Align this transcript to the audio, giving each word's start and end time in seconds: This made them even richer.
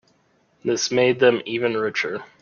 This 0.63 0.89
made 0.91 1.19
them 1.19 1.43
even 1.45 1.77
richer. 1.77 2.23